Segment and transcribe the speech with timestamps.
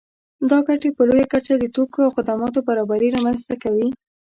[0.49, 3.87] دا ګټې په لویه کچه د توکو او خدماتو برابري رامنځته کوي